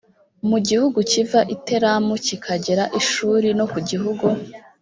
[0.49, 4.25] mu gihugu kiva i telamu kikagera i shuri no ku gihugu